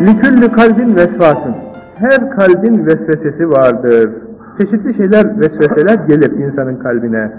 [0.00, 1.54] Lüküllü kalbin vesvasın.
[1.94, 4.10] Her kalbin vesvesesi vardır.
[4.60, 7.32] Çeşitli şeyler, vesveseler gelir insanın kalbine.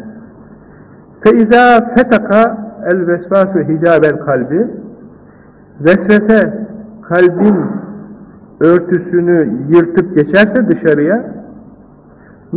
[1.23, 2.57] Feiza fetaka
[2.91, 4.68] el vesvasu hicabel kalbi.
[5.80, 6.54] Vesvese
[7.02, 7.66] kalbin
[8.59, 11.23] örtüsünü yırtıp geçerse dışarıya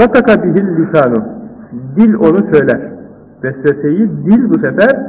[0.00, 1.24] lataka bihil lisanu.
[1.96, 2.80] Dil onu söyler.
[3.44, 5.06] Vesveseyi dil bu sefer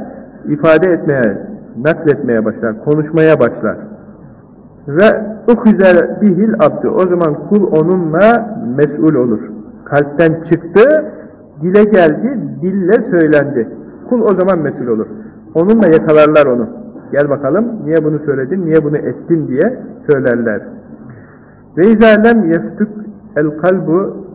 [0.48, 1.38] ifade etmeye,
[1.76, 3.76] nakletmeye başlar, konuşmaya başlar.
[4.88, 6.88] Ve ukhizer bihil abdü.
[6.88, 9.40] O zaman kul onunla mesul olur.
[9.84, 11.04] Kalpten çıktı,
[11.62, 13.68] dile geldi, dille söylendi.
[14.08, 15.06] Kul o zaman mesul olur.
[15.54, 16.68] Onunla yakalarlar onu.
[17.12, 19.78] Gel bakalım, niye bunu söyledin, niye bunu ettin diye
[20.10, 20.60] söylerler.
[21.76, 22.88] Ve izâ lem yeftük
[23.36, 24.26] el kalbu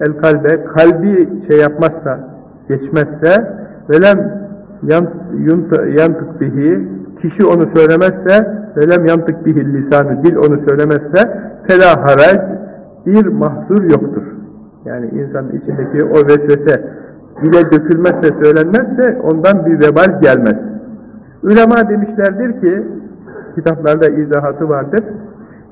[0.00, 2.20] el kalbe, kalbi şey yapmazsa,
[2.68, 3.54] geçmezse
[3.90, 4.40] velem
[5.98, 6.88] yantık bihi,
[7.22, 12.60] kişi onu söylemezse velem yantık bihi lisanı, dil onu söylemezse fela harac,
[13.06, 14.22] bir mahzur yoktur.
[14.84, 16.84] Yani insanın içindeki o vesvese
[17.42, 20.64] dile dökülmezse, söylenmezse ondan bir vebal gelmez.
[21.42, 22.82] Ülema demişlerdir ki,
[23.54, 25.04] kitaplarda izahatı vardır,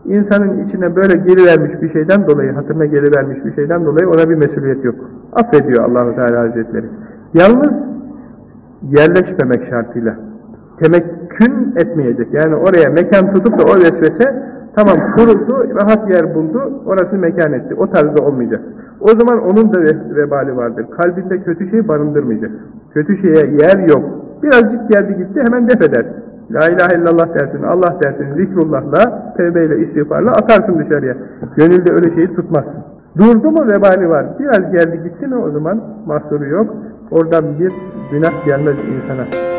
[0.05, 4.85] insanın içine böyle gelivermiş bir şeyden dolayı, hatırına gelivermiş bir şeyden dolayı ona bir mesuliyet
[4.85, 4.95] yok.
[5.33, 6.87] Affediyor Allahu Teala Hazretleri.
[7.35, 7.83] Yalnız
[8.83, 10.17] yerleşmemek şartıyla.
[11.29, 12.29] Temekkün etmeyecek.
[12.33, 14.43] Yani oraya mekan tutup da o vesvese
[14.77, 17.75] tamam kuruldu, rahat yer buldu, orası mekan etti.
[17.75, 18.61] O tarzda olmayacak.
[19.01, 19.81] O zaman onun da
[20.17, 20.87] vebali vardır.
[20.97, 22.51] Kalbinde kötü şey barındırmayacak.
[22.95, 24.03] Kötü şeye yer yok.
[24.43, 26.07] Birazcık geldi gitti hemen def eder.
[26.51, 31.15] La ilahe illallah dersin, Allah dersin, zikrullahla, tevbeyle, istiğfarla atarsın dışarıya.
[31.57, 32.81] Gönülde öyle şeyi tutmazsın.
[33.19, 34.27] Durdu mu vebali var.
[34.39, 36.77] Biraz geldi gitti mi o zaman mahsuru yok.
[37.11, 37.73] Oradan bir
[38.13, 39.58] günah gelmez insana.